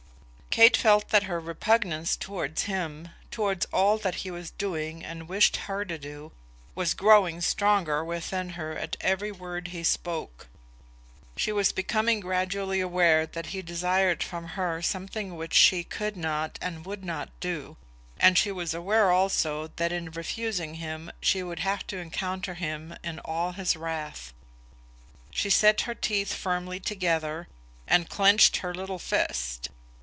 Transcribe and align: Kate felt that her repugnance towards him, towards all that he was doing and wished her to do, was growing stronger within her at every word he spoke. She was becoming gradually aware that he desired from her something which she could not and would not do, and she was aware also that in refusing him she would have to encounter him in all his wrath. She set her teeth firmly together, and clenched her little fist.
Kate 0.49 0.75
felt 0.75 1.07
that 1.11 1.23
her 1.23 1.39
repugnance 1.39 2.17
towards 2.17 2.63
him, 2.63 3.07
towards 3.31 3.65
all 3.71 3.97
that 3.97 4.15
he 4.15 4.29
was 4.29 4.51
doing 4.51 5.01
and 5.01 5.29
wished 5.29 5.55
her 5.55 5.85
to 5.85 5.97
do, 5.97 6.33
was 6.75 6.93
growing 6.93 7.39
stronger 7.39 8.03
within 8.03 8.49
her 8.49 8.77
at 8.77 8.97
every 8.99 9.31
word 9.31 9.69
he 9.69 9.81
spoke. 9.81 10.49
She 11.37 11.53
was 11.53 11.71
becoming 11.71 12.19
gradually 12.19 12.81
aware 12.81 13.25
that 13.25 13.45
he 13.45 13.61
desired 13.61 14.21
from 14.21 14.49
her 14.59 14.81
something 14.81 15.37
which 15.37 15.53
she 15.53 15.85
could 15.85 16.17
not 16.17 16.59
and 16.61 16.85
would 16.85 17.05
not 17.05 17.29
do, 17.39 17.77
and 18.19 18.37
she 18.37 18.51
was 18.51 18.73
aware 18.73 19.09
also 19.09 19.67
that 19.77 19.93
in 19.93 20.11
refusing 20.11 20.73
him 20.75 21.13
she 21.21 21.41
would 21.41 21.59
have 21.59 21.87
to 21.87 21.97
encounter 21.97 22.55
him 22.55 22.97
in 23.05 23.19
all 23.19 23.53
his 23.53 23.77
wrath. 23.77 24.33
She 25.29 25.49
set 25.49 25.79
her 25.87 25.95
teeth 25.95 26.33
firmly 26.33 26.81
together, 26.81 27.47
and 27.87 28.09
clenched 28.09 28.57
her 28.57 28.75
little 28.75 28.99
fist. 28.99 29.69